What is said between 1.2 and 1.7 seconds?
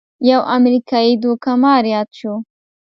دوکه